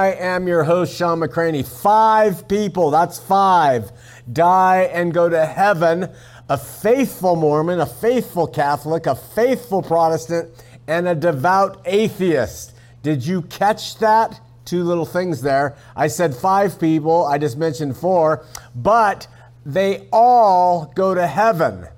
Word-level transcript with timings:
I 0.00 0.12
am 0.12 0.46
your 0.46 0.62
host, 0.62 0.96
Sean 0.96 1.18
McCraney. 1.18 1.66
Five 1.66 2.46
people, 2.46 2.92
that's 2.92 3.18
five, 3.18 3.90
die 4.32 4.82
and 4.92 5.12
go 5.12 5.28
to 5.28 5.44
heaven. 5.44 6.08
A 6.48 6.56
faithful 6.56 7.34
Mormon, 7.34 7.80
a 7.80 7.86
faithful 7.86 8.46
Catholic, 8.46 9.06
a 9.06 9.16
faithful 9.16 9.82
Protestant, 9.82 10.50
and 10.86 11.08
a 11.08 11.16
devout 11.16 11.82
atheist. 11.84 12.76
Did 13.02 13.26
you 13.26 13.42
catch 13.42 13.98
that? 13.98 14.40
Two 14.64 14.84
little 14.84 15.04
things 15.04 15.42
there. 15.42 15.76
I 15.96 16.06
said 16.06 16.32
five 16.32 16.78
people, 16.78 17.26
I 17.26 17.38
just 17.38 17.58
mentioned 17.58 17.96
four, 17.96 18.46
but 18.76 19.26
they 19.66 20.06
all 20.12 20.92
go 20.94 21.12
to 21.12 21.26
heaven. 21.26 21.88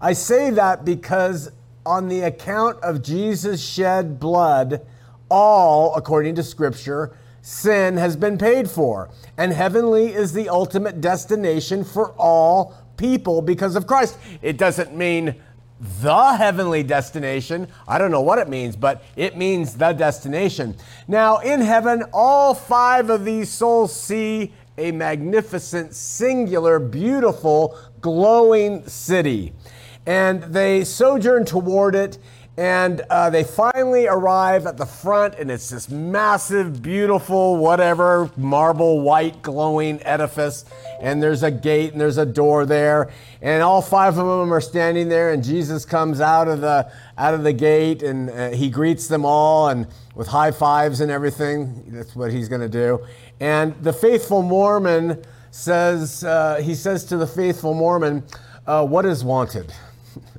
I 0.00 0.14
say 0.14 0.48
that 0.48 0.86
because 0.86 1.50
on 1.84 2.08
the 2.08 2.22
account 2.22 2.82
of 2.82 3.02
Jesus' 3.02 3.62
shed 3.62 4.18
blood, 4.18 4.80
all, 5.28 5.94
according 5.94 6.36
to 6.36 6.42
Scripture, 6.42 7.14
sin 7.42 7.96
has 7.96 8.16
been 8.16 8.38
paid 8.38 8.70
for. 8.70 9.10
And 9.36 9.52
heavenly 9.52 10.12
is 10.12 10.32
the 10.32 10.48
ultimate 10.48 11.00
destination 11.00 11.84
for 11.84 12.12
all 12.12 12.74
people 12.96 13.42
because 13.42 13.76
of 13.76 13.86
Christ. 13.86 14.18
It 14.42 14.58
doesn't 14.58 14.96
mean 14.96 15.36
the 15.80 16.34
heavenly 16.34 16.82
destination. 16.82 17.66
I 17.88 17.96
don't 17.96 18.10
know 18.10 18.20
what 18.20 18.38
it 18.38 18.48
means, 18.48 18.76
but 18.76 19.02
it 19.16 19.36
means 19.36 19.74
the 19.74 19.92
destination. 19.92 20.76
Now, 21.08 21.38
in 21.38 21.60
heaven, 21.60 22.04
all 22.12 22.52
five 22.54 23.08
of 23.08 23.24
these 23.24 23.48
souls 23.50 23.94
see 23.94 24.52
a 24.76 24.92
magnificent, 24.92 25.94
singular, 25.94 26.78
beautiful, 26.78 27.78
glowing 28.00 28.86
city. 28.86 29.54
And 30.06 30.42
they 30.42 30.84
sojourn 30.84 31.44
toward 31.44 31.94
it 31.94 32.18
and 32.60 33.00
uh, 33.08 33.30
they 33.30 33.42
finally 33.42 34.06
arrive 34.06 34.66
at 34.66 34.76
the 34.76 34.84
front, 34.84 35.36
and 35.36 35.50
it's 35.50 35.70
this 35.70 35.88
massive, 35.88 36.82
beautiful, 36.82 37.56
whatever, 37.56 38.30
marble 38.36 39.00
white 39.00 39.40
glowing 39.40 39.98
edifice. 40.02 40.66
And 41.00 41.22
there's 41.22 41.42
a 41.42 41.50
gate 41.50 41.92
and 41.92 42.00
there's 42.02 42.18
a 42.18 42.26
door 42.26 42.66
there. 42.66 43.10
And 43.40 43.62
all 43.62 43.80
five 43.80 44.18
of 44.18 44.26
them 44.26 44.52
are 44.52 44.60
standing 44.60 45.08
there, 45.08 45.32
and 45.32 45.42
Jesus 45.42 45.86
comes 45.86 46.20
out 46.20 46.48
of 46.48 46.60
the, 46.60 46.92
out 47.16 47.32
of 47.32 47.44
the 47.44 47.54
gate 47.54 48.02
and 48.02 48.28
uh, 48.28 48.50
he 48.50 48.68
greets 48.68 49.08
them 49.08 49.24
all 49.24 49.70
and 49.70 49.86
with 50.14 50.26
high 50.26 50.50
fives 50.50 51.00
and 51.00 51.10
everything. 51.10 51.82
That's 51.86 52.14
what 52.14 52.30
he's 52.30 52.50
going 52.50 52.60
to 52.60 52.68
do. 52.68 53.06
And 53.40 53.74
the 53.82 53.94
faithful 53.94 54.42
Mormon 54.42 55.24
says, 55.50 56.24
uh, 56.24 56.60
he 56.62 56.74
says 56.74 57.06
to 57.06 57.16
the 57.16 57.26
faithful 57.26 57.72
Mormon, 57.72 58.22
uh, 58.66 58.84
What 58.84 59.06
is 59.06 59.24
wanted? 59.24 59.72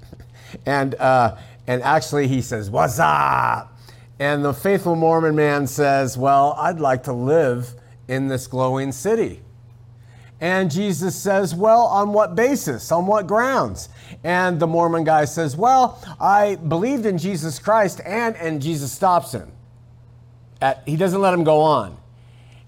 and 0.66 0.96
uh, 0.96 1.38
and 1.70 1.84
actually, 1.84 2.26
he 2.26 2.42
says, 2.42 2.68
What's 2.68 2.98
up? 2.98 3.78
And 4.18 4.44
the 4.44 4.52
faithful 4.52 4.96
Mormon 4.96 5.36
man 5.36 5.68
says, 5.68 6.18
Well, 6.18 6.56
I'd 6.58 6.80
like 6.80 7.04
to 7.04 7.12
live 7.12 7.74
in 8.08 8.26
this 8.26 8.48
glowing 8.48 8.90
city. 8.90 9.40
And 10.40 10.68
Jesus 10.68 11.14
says, 11.14 11.54
Well, 11.54 11.82
on 11.82 12.12
what 12.12 12.34
basis? 12.34 12.90
On 12.90 13.06
what 13.06 13.28
grounds? 13.28 13.88
And 14.24 14.58
the 14.58 14.66
Mormon 14.66 15.04
guy 15.04 15.26
says, 15.26 15.56
Well, 15.56 16.02
I 16.20 16.56
believed 16.56 17.06
in 17.06 17.18
Jesus 17.18 17.60
Christ, 17.60 18.00
and, 18.04 18.34
and 18.34 18.60
Jesus 18.60 18.90
stops 18.90 19.30
him. 19.30 19.52
At, 20.60 20.82
he 20.86 20.96
doesn't 20.96 21.20
let 21.20 21.32
him 21.32 21.44
go 21.44 21.60
on. 21.60 21.96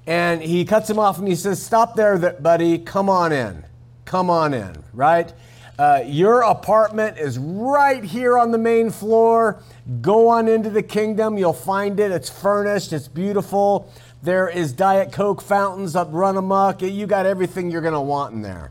And 0.06 0.40
he 0.40 0.64
cuts 0.64 0.88
him 0.88 1.00
off 1.00 1.18
and 1.18 1.26
he 1.26 1.34
says, 1.34 1.60
Stop 1.60 1.96
there, 1.96 2.16
buddy. 2.34 2.78
Come 2.78 3.08
on 3.08 3.32
in. 3.32 3.64
Come 4.04 4.30
on 4.30 4.54
in, 4.54 4.84
right? 4.92 5.32
Uh, 5.78 6.02
your 6.04 6.42
apartment 6.42 7.18
is 7.18 7.38
right 7.38 8.04
here 8.04 8.38
on 8.38 8.50
the 8.50 8.58
main 8.58 8.90
floor. 8.90 9.62
Go 10.00 10.28
on 10.28 10.46
into 10.46 10.70
the 10.70 10.82
kingdom. 10.82 11.38
You'll 11.38 11.52
find 11.52 11.98
it. 11.98 12.10
It's 12.10 12.28
furnished, 12.28 12.92
it's 12.92 13.08
beautiful. 13.08 13.90
There 14.22 14.48
is 14.48 14.72
Diet 14.72 15.12
Coke 15.12 15.40
fountains 15.42 15.96
up 15.96 16.08
run 16.12 16.36
amok. 16.36 16.82
You 16.82 17.06
got 17.06 17.26
everything 17.26 17.70
you're 17.70 17.80
going 17.80 17.94
to 17.94 18.00
want 18.00 18.34
in 18.34 18.42
there. 18.42 18.70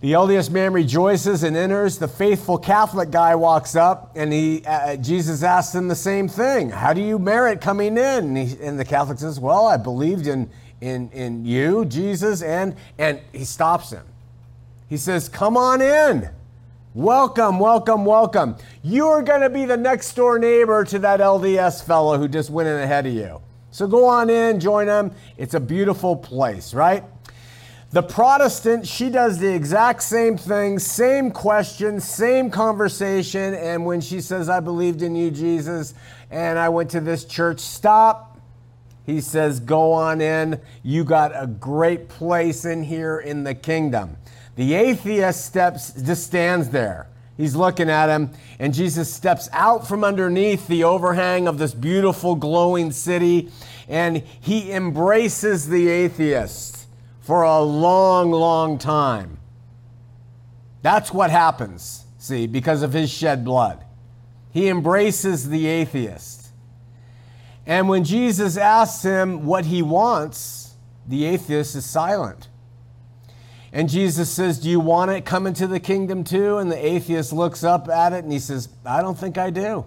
The 0.00 0.12
LDS 0.12 0.50
man 0.50 0.72
rejoices 0.72 1.42
and 1.42 1.56
enters. 1.56 1.98
The 1.98 2.08
faithful 2.08 2.58
Catholic 2.58 3.10
guy 3.10 3.34
walks 3.34 3.76
up 3.76 4.12
and 4.16 4.32
he, 4.32 4.62
uh, 4.66 4.96
Jesus 4.96 5.42
asks 5.42 5.74
him 5.74 5.88
the 5.88 5.94
same 5.94 6.28
thing. 6.28 6.70
How 6.70 6.92
do 6.92 7.00
you 7.00 7.18
merit 7.18 7.60
coming 7.60 7.96
in? 7.96 8.36
And, 8.36 8.36
he, 8.36 8.62
and 8.62 8.78
the 8.78 8.84
Catholic 8.84 9.18
says, 9.18 9.38
Well, 9.38 9.66
I 9.66 9.76
believed 9.76 10.26
in, 10.26 10.50
in, 10.80 11.10
in 11.10 11.44
you, 11.44 11.84
Jesus, 11.84 12.42
and, 12.42 12.76
and 12.98 13.20
he 13.32 13.44
stops 13.44 13.90
him. 13.90 14.04
He 14.88 14.96
says, 14.96 15.28
Come 15.28 15.56
on 15.56 15.80
in. 15.80 16.30
Welcome, 16.94 17.58
welcome, 17.58 18.06
welcome. 18.06 18.56
You're 18.82 19.22
going 19.22 19.42
to 19.42 19.50
be 19.50 19.66
the 19.66 19.76
next 19.76 20.14
door 20.14 20.38
neighbor 20.38 20.82
to 20.84 20.98
that 21.00 21.20
LDS 21.20 21.84
fellow 21.84 22.16
who 22.16 22.26
just 22.26 22.48
went 22.48 22.68
in 22.70 22.76
ahead 22.76 23.06
of 23.06 23.12
you. 23.12 23.42
So 23.70 23.86
go 23.86 24.06
on 24.06 24.30
in, 24.30 24.58
join 24.58 24.86
them. 24.86 25.12
It's 25.36 25.52
a 25.52 25.60
beautiful 25.60 26.16
place, 26.16 26.72
right? 26.72 27.04
The 27.90 28.02
Protestant, 28.02 28.86
she 28.86 29.10
does 29.10 29.38
the 29.38 29.54
exact 29.54 30.02
same 30.02 30.38
thing, 30.38 30.78
same 30.78 31.30
question, 31.30 32.00
same 32.00 32.50
conversation. 32.50 33.54
And 33.54 33.84
when 33.84 34.00
she 34.00 34.20
says, 34.20 34.48
I 34.48 34.60
believed 34.60 35.02
in 35.02 35.14
you, 35.14 35.30
Jesus, 35.30 35.92
and 36.30 36.58
I 36.58 36.70
went 36.70 36.90
to 36.92 37.00
this 37.00 37.24
church, 37.24 37.60
stop. 37.60 38.40
He 39.04 39.20
says, 39.20 39.60
Go 39.60 39.92
on 39.92 40.20
in. 40.20 40.60
You 40.82 41.04
got 41.04 41.32
a 41.34 41.46
great 41.46 42.08
place 42.08 42.64
in 42.64 42.82
here 42.82 43.18
in 43.18 43.44
the 43.44 43.54
kingdom. 43.54 44.16
The 44.56 44.74
atheist 44.74 45.44
steps, 45.44 45.92
just 45.92 46.26
stands 46.26 46.70
there. 46.70 47.08
He's 47.36 47.54
looking 47.54 47.90
at 47.90 48.08
him, 48.08 48.30
and 48.58 48.72
Jesus 48.72 49.12
steps 49.12 49.48
out 49.52 49.86
from 49.86 50.02
underneath 50.02 50.66
the 50.66 50.84
overhang 50.84 51.46
of 51.46 51.58
this 51.58 51.74
beautiful, 51.74 52.34
glowing 52.34 52.90
city, 52.90 53.50
and 53.88 54.22
he 54.40 54.72
embraces 54.72 55.68
the 55.68 55.88
atheist 55.88 56.86
for 57.20 57.42
a 57.42 57.60
long, 57.60 58.30
long 58.30 58.78
time. 58.78 59.38
That's 60.80 61.12
what 61.12 61.30
happens, 61.30 62.06
see, 62.16 62.46
because 62.46 62.82
of 62.82 62.94
his 62.94 63.10
shed 63.10 63.44
blood. 63.44 63.84
He 64.52 64.68
embraces 64.68 65.50
the 65.50 65.66
atheist. 65.66 66.48
And 67.66 67.88
when 67.88 68.04
Jesus 68.04 68.56
asks 68.56 69.02
him 69.02 69.44
what 69.44 69.66
he 69.66 69.82
wants, 69.82 70.74
the 71.06 71.26
atheist 71.26 71.74
is 71.76 71.84
silent. 71.84 72.48
And 73.72 73.88
Jesus 73.88 74.30
says, 74.30 74.58
Do 74.58 74.70
you 74.70 74.80
want 74.80 75.10
it 75.10 75.24
come 75.24 75.46
into 75.46 75.66
the 75.66 75.80
kingdom 75.80 76.24
too? 76.24 76.58
And 76.58 76.70
the 76.70 76.86
atheist 76.86 77.32
looks 77.32 77.64
up 77.64 77.88
at 77.88 78.12
it 78.12 78.24
and 78.24 78.32
he 78.32 78.38
says, 78.38 78.68
I 78.84 79.02
don't 79.02 79.18
think 79.18 79.38
I 79.38 79.50
do. 79.50 79.84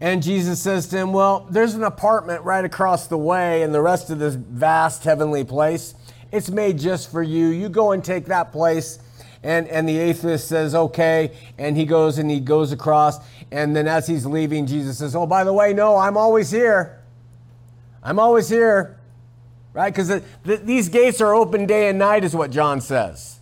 And 0.00 0.22
Jesus 0.22 0.60
says 0.60 0.88
to 0.88 0.96
him, 0.96 1.12
Well, 1.12 1.46
there's 1.50 1.74
an 1.74 1.84
apartment 1.84 2.42
right 2.42 2.64
across 2.64 3.06
the 3.06 3.18
way 3.18 3.62
in 3.62 3.72
the 3.72 3.80
rest 3.80 4.10
of 4.10 4.18
this 4.18 4.34
vast 4.34 5.04
heavenly 5.04 5.44
place. 5.44 5.94
It's 6.32 6.50
made 6.50 6.78
just 6.78 7.10
for 7.10 7.22
you. 7.22 7.48
You 7.48 7.68
go 7.68 7.92
and 7.92 8.04
take 8.04 8.26
that 8.26 8.50
place. 8.50 8.98
And, 9.44 9.68
and 9.68 9.88
the 9.88 9.98
atheist 9.98 10.48
says, 10.48 10.74
Okay. 10.74 11.32
And 11.58 11.76
he 11.76 11.84
goes 11.84 12.18
and 12.18 12.30
he 12.30 12.40
goes 12.40 12.72
across. 12.72 13.18
And 13.50 13.76
then 13.76 13.86
as 13.86 14.06
he's 14.06 14.24
leaving, 14.24 14.66
Jesus 14.66 14.98
says, 14.98 15.14
Oh, 15.14 15.26
by 15.26 15.44
the 15.44 15.52
way, 15.52 15.72
no, 15.74 15.96
I'm 15.96 16.16
always 16.16 16.50
here. 16.50 17.00
I'm 18.02 18.18
always 18.18 18.48
here 18.48 18.98
right? 19.72 19.92
Because 19.92 20.08
the, 20.08 20.22
the, 20.44 20.56
these 20.56 20.88
gates 20.88 21.20
are 21.20 21.34
open 21.34 21.66
day 21.66 21.88
and 21.88 21.98
night, 21.98 22.24
is 22.24 22.34
what 22.34 22.50
John 22.50 22.80
says. 22.80 23.38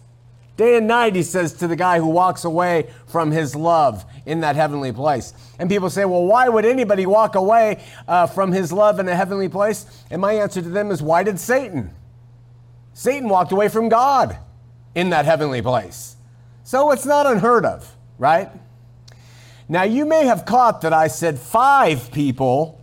Day 0.57 0.77
and 0.77 0.87
night, 0.87 1.17
he 1.17 1.23
says 1.23 1.55
to 1.55 1.67
the 1.67 1.77
guy 1.77 1.99
who 1.99 2.09
walks 2.09 2.45
away 2.45 2.91
from 3.07 3.31
his 3.31 3.57
love 3.57 4.05
in 4.27 4.41
that 4.41 4.57
heavenly 4.57 4.93
place. 4.93 5.33
And 5.59 5.71
people 5.71 5.89
say, 5.89 6.05
well, 6.05 6.25
why 6.27 6.49
would 6.49 6.67
anybody 6.67 7.07
walk 7.07 7.35
away 7.35 7.83
uh, 8.07 8.27
from 8.27 8.53
his 8.53 8.71
love 8.71 8.99
in 8.99 9.09
a 9.09 9.17
heavenly 9.17 9.49
place? 9.49 10.05
And 10.11 10.21
my 10.21 10.35
answer 10.35 10.61
to 10.61 10.69
them 10.69 10.91
is, 10.91 11.01
why 11.01 11.23
did 11.23 11.41
Satan? 11.41 11.95
Satan 12.93 13.29
walked 13.29 13.53
away 13.53 13.69
from 13.69 13.89
God 13.89 14.37
in 14.95 15.11
that 15.11 15.25
heavenly 15.25 15.63
place. 15.63 16.17
So 16.63 16.91
it's 16.91 17.07
not 17.07 17.27
unheard 17.27 17.65
of, 17.65 17.97
right? 18.19 18.51
Now, 19.67 19.85
you 19.85 20.05
may 20.05 20.27
have 20.27 20.45
caught 20.45 20.83
that 20.83 20.93
I 20.93 21.07
said 21.07 21.39
five 21.39 22.13
people 22.13 22.83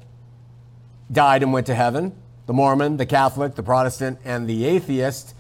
died 1.12 1.44
and 1.44 1.54
went 1.54 1.68
to 1.68 1.76
heaven 1.76 2.16
the 2.48 2.54
Mormon, 2.54 2.98
the 2.98 3.06
Catholic, 3.06 3.56
the 3.56 3.64
Protestant, 3.64 4.20
and 4.26 4.50
the 4.50 4.66
atheist, 4.66 5.36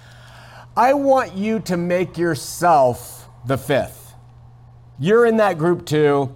I 0.75 0.93
want 0.93 1.33
you 1.35 1.59
to 1.61 1.77
make 1.77 2.17
yourself 2.17 3.27
the 3.47 3.57
fifth. 3.57 4.13
You're 4.99 5.25
in 5.25 5.37
that 5.37 5.57
group 5.57 5.85
too. 5.85 6.35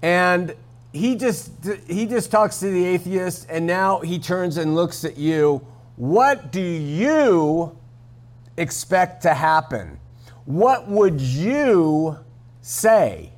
And 0.00 0.54
he 0.92 1.16
just 1.16 1.50
he 1.88 2.06
just 2.06 2.30
talks 2.30 2.60
to 2.60 2.66
the 2.66 2.84
atheist 2.84 3.46
and 3.50 3.66
now 3.66 4.00
he 4.00 4.18
turns 4.18 4.56
and 4.56 4.74
looks 4.74 5.04
at 5.04 5.18
you. 5.18 5.66
What 5.96 6.52
do 6.52 6.60
you 6.60 7.76
expect 8.56 9.22
to 9.22 9.34
happen? 9.34 9.98
What 10.44 10.88
would 10.88 11.20
you 11.20 12.18
say? 12.60 13.32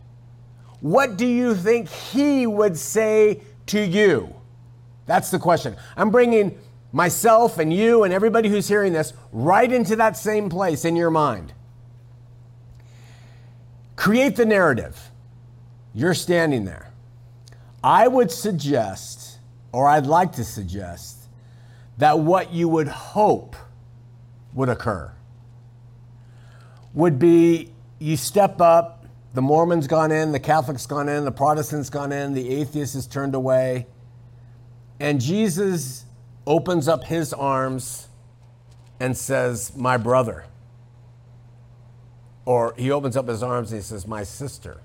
What 0.81 1.17
do 1.17 1.27
you 1.27 1.55
think 1.55 1.89
he 1.89 2.47
would 2.47 2.77
say 2.77 3.41
to 3.67 3.81
you? 3.81 4.35
That's 5.07 5.31
the 5.31 5.39
question. 5.39 5.77
I'm 5.97 6.11
bringing 6.11 6.59
myself 6.93 7.59
and 7.59 7.73
you 7.73 8.05
and 8.05 8.13
everybody 8.13 8.49
who's 8.49 8.69
hearing 8.69 8.93
this 8.93 9.13
right 9.33 9.71
into 9.71 9.97
that 9.97 10.17
same 10.17 10.49
place 10.49 10.85
in 10.85 10.97
your 10.97 11.11
mind. 11.11 11.53
Create 13.97 14.37
the 14.37 14.47
narrative. 14.47 15.11
You're 15.95 16.15
standing 16.15 16.65
there. 16.65 16.93
I 17.83 18.09
would 18.09 18.31
suggest, 18.31 19.39
or 19.73 19.87
I'd 19.89 20.07
like 20.07 20.33
to 20.33 20.45
suggest, 20.45 21.29
that 21.99 22.19
what 22.19 22.53
you 22.53 22.69
would 22.69 22.89
hope 22.89 23.57
would 24.53 24.69
occur 24.69 25.13
would 26.93 27.19
be 27.19 27.71
you 27.99 28.17
step 28.17 28.61
up, 28.61 29.05
the 29.35 29.43
Mormon's 29.43 29.87
gone 29.87 30.11
in, 30.11 30.33
the 30.33 30.41
Catholic's 30.41 30.87
gone 30.87 31.09
in, 31.09 31.25
the 31.25 31.31
Protestant's 31.31 31.91
gone 31.91 32.11
in, 32.11 32.33
the 32.33 32.49
atheist 32.49 32.95
is 32.95 33.07
turned 33.07 33.35
away, 33.35 33.87
and 34.99 35.21
Jesus 35.21 36.07
opens 36.47 36.89
up 36.89 37.05
his 37.05 37.33
arms 37.33 38.09
and 39.01 39.17
says, 39.17 39.77
My 39.77 39.97
brother. 39.97 40.45
Or 42.45 42.75
he 42.77 42.91
opens 42.91 43.17
up 43.17 43.29
his 43.29 43.43
arms 43.43 43.73
and 43.73 43.81
he 43.81 43.83
says, 43.83 44.07
My 44.07 44.23
sister. 44.23 44.81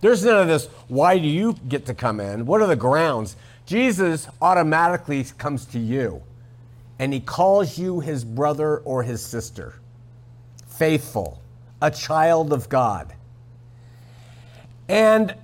There's 0.00 0.24
none 0.24 0.38
of 0.38 0.48
this, 0.48 0.66
why 0.88 1.18
do 1.18 1.28
you 1.28 1.54
get 1.68 1.86
to 1.86 1.94
come 1.94 2.20
in? 2.20 2.46
What 2.46 2.62
are 2.62 2.66
the 2.66 2.76
grounds? 2.76 3.36
Jesus 3.66 4.26
automatically 4.40 5.24
comes 5.36 5.66
to 5.66 5.78
you 5.78 6.22
and 6.98 7.12
he 7.12 7.20
calls 7.20 7.78
you 7.78 8.00
his 8.00 8.24
brother 8.24 8.78
or 8.78 9.02
his 9.02 9.24
sister. 9.24 9.74
Faithful, 10.66 11.40
a 11.80 11.90
child 11.90 12.52
of 12.52 12.68
God. 12.68 13.14
And 14.88 15.34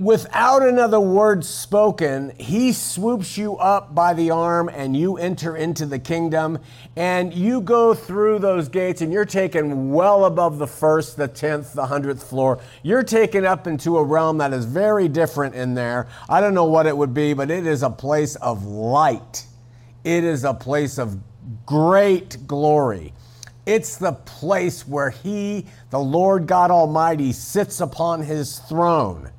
without 0.00 0.62
another 0.62 0.98
word 0.98 1.44
spoken, 1.44 2.32
he 2.38 2.72
swoops 2.72 3.36
you 3.36 3.56
up 3.56 3.94
by 3.94 4.14
the 4.14 4.30
arm 4.30 4.70
and 4.72 4.96
you 4.96 5.18
enter 5.18 5.56
into 5.56 5.84
the 5.84 5.98
kingdom. 5.98 6.58
And 6.96 7.34
you 7.34 7.60
go 7.60 7.92
through 7.92 8.38
those 8.38 8.68
gates 8.68 9.02
and 9.02 9.12
you're 9.12 9.26
taken 9.26 9.90
well 9.90 10.24
above 10.24 10.58
the 10.58 10.66
first, 10.66 11.16
the 11.16 11.28
tenth, 11.28 11.74
the 11.74 11.86
hundredth 11.86 12.22
floor. 12.22 12.60
You're 12.82 13.02
taken 13.02 13.44
up 13.44 13.66
into 13.66 13.98
a 13.98 14.02
realm 14.02 14.38
that 14.38 14.52
is 14.52 14.64
very 14.64 15.06
different 15.06 15.54
in 15.54 15.74
there. 15.74 16.08
I 16.28 16.40
don't 16.40 16.54
know 16.54 16.64
what 16.64 16.86
it 16.86 16.96
would 16.96 17.12
be, 17.12 17.34
but 17.34 17.50
it 17.50 17.66
is 17.66 17.82
a 17.82 17.90
place 17.90 18.36
of 18.36 18.64
light, 18.64 19.44
it 20.02 20.24
is 20.24 20.44
a 20.44 20.54
place 20.54 20.98
of 20.98 21.18
great 21.66 22.46
glory. 22.46 23.12
It's 23.66 23.98
the 23.98 24.12
place 24.12 24.88
where 24.88 25.10
He, 25.10 25.66
the 25.90 26.00
Lord 26.00 26.46
God 26.46 26.70
Almighty, 26.70 27.32
sits 27.32 27.80
upon 27.80 28.22
His 28.22 28.58
throne 28.60 29.30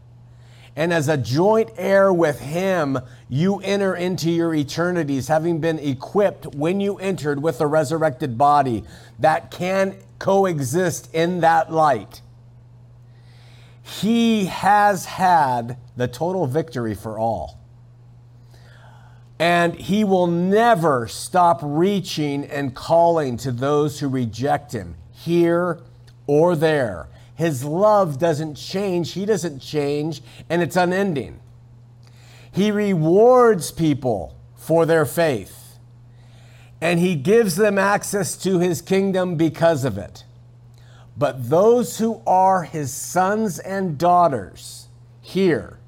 and 0.76 0.94
as 0.94 1.10
a 1.10 1.18
joint 1.18 1.70
heir 1.78 2.14
with 2.14 2.40
him, 2.40 2.98
you 3.28 3.60
enter 3.60 3.94
into 3.94 4.32
your 4.32 4.54
eternities, 4.54 5.28
having 5.28 5.60
been 5.60 5.80
equipped 5.80 6.56
when 6.56 6.80
you 6.80 6.98
entered 6.98 7.42
with 7.42 7.60
a 7.60 7.68
resurrected 7.68 8.38
body 8.38 8.84
that 9.20 9.52
can 9.52 9.98
coexist 10.18 11.14
in 11.14 11.42
that 11.42 11.72
light. 11.72 12.22
He 13.84 14.46
has 14.46 15.06
had 15.06 15.78
the 15.98 16.08
total 16.08 16.48
victory 16.48 16.96
for 16.96 17.20
all. 17.20 17.60
And 19.38 19.74
he 19.74 20.04
will 20.04 20.28
never 20.28 21.08
stop 21.08 21.60
reaching 21.64 22.46
and 22.46 22.76
calling 22.76 23.38
to 23.38 23.52
those 23.52 24.00
who 24.00 24.08
reject 24.08 24.72
him, 24.72 24.96
here 25.12 25.80
or 26.28 26.56
there. 26.56 27.08
His 27.36 27.64
love 27.64 28.20
doesn't 28.20 28.56
change, 28.56 29.14
He 29.14 29.26
doesn't 29.26 29.60
change, 29.60 30.22
and 30.50 30.62
it's 30.62 30.76
unending. 30.76 31.40
He 32.52 32.72
rewards 32.72 33.72
people 33.72 34.36
for 34.56 34.86
their 34.86 35.06
faith, 35.06 35.78
and 36.82 37.00
He 37.00 37.16
gives 37.16 37.56
them 37.56 37.78
access 37.78 38.36
to 38.44 38.60
His 38.60 38.82
kingdom 38.82 39.36
because 39.36 39.86
of 39.86 39.98
it. 39.98 40.26
But 41.18 41.50
those 41.50 41.98
who 41.98 42.22
are 42.28 42.64
His 42.64 42.94
sons 42.94 43.60
and 43.60 43.98
daughters 43.98 44.88
here, 45.22 45.80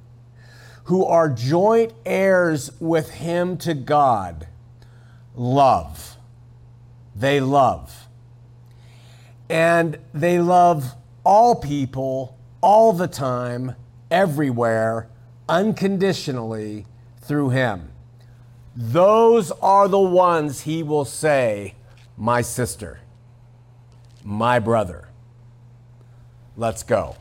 who 0.85 1.05
are 1.05 1.29
joint 1.29 1.93
heirs 2.05 2.71
with 2.79 3.11
Him 3.11 3.57
to 3.57 3.73
God, 3.73 4.47
love. 5.35 6.17
They 7.15 7.39
love. 7.39 8.07
And 9.49 9.99
they 10.13 10.39
love 10.39 10.95
all 11.23 11.55
people, 11.55 12.37
all 12.61 12.93
the 12.93 13.07
time, 13.07 13.75
everywhere, 14.11 15.09
unconditionally 15.47 16.85
through 17.21 17.49
him. 17.49 17.91
Those 18.75 19.51
are 19.51 19.87
the 19.87 19.99
ones 19.99 20.61
he 20.61 20.83
will 20.83 21.05
say, 21.05 21.75
My 22.17 22.41
sister, 22.41 22.99
my 24.23 24.59
brother. 24.59 25.09
Let's 26.55 26.83
go. 26.83 27.15